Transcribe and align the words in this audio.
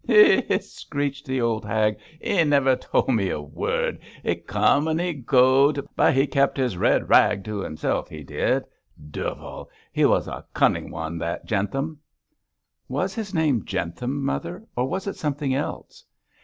'He!' 0.03 0.41
screeched 0.57 1.27
the 1.27 1.39
old 1.41 1.63
hag, 1.63 1.99
'he 2.19 2.43
niver 2.43 2.75
tol' 2.75 3.05
me 3.09 3.29
a 3.29 3.39
word. 3.39 3.99
He 4.23 4.33
cum 4.33 4.87
an' 4.87 4.97
he 4.97 5.13
go'd; 5.13 5.87
but 5.95 6.15
he 6.15 6.25
kep 6.25 6.57
his 6.57 6.75
red 6.75 7.07
rag 7.07 7.43
to 7.43 7.59
himself, 7.59 8.09
he 8.09 8.23
did. 8.23 8.63
Duvel! 9.11 9.69
he 9.91 10.03
was 10.05 10.27
a 10.27 10.43
cunning 10.55 10.89
one 10.89 11.19
that 11.19 11.45
Jentham.' 11.45 11.99
'Was 12.87 13.13
his 13.13 13.31
name 13.35 13.63
Jentham, 13.63 14.25
mother; 14.25 14.65
or 14.75 14.87
was 14.89 15.05
it 15.05 15.17
something 15.17 15.53
else?' 15.53 16.03